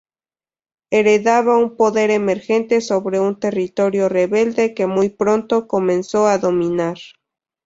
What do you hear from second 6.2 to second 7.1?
a dominar.